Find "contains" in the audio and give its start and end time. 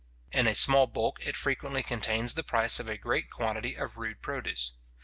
1.83-2.33